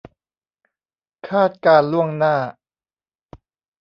[1.29, 2.35] คาดการณ์ล่วงหน้า